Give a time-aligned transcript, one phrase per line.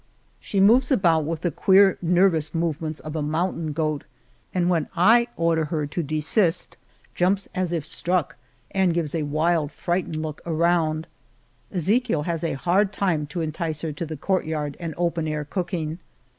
[0.39, 4.03] She moves about with the queer, nervous movements of a mountain goat,
[4.51, 6.75] and, when I order her to desist,
[7.13, 8.35] jumps 69 The Cave of Montesinos as if struck
[8.71, 11.05] and gives a wild, frightened look around.
[11.71, 15.99] Ezechiel has a hard time to entice her to the courtyard and open air cooking.